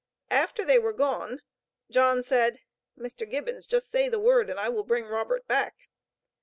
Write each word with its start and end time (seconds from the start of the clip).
After 0.31 0.65
they 0.65 0.79
were 0.79 0.93
gone 0.93 1.43
John 1.91 2.23
said: 2.23 2.61
"Mr. 2.97 3.29
Gibbons, 3.29 3.67
just 3.67 3.87
say 3.87 4.09
the 4.09 4.17
word, 4.19 4.49
and 4.49 4.59
I 4.59 4.67
will 4.67 4.83
bring 4.83 5.05
Robert 5.05 5.45
back." 5.47 5.89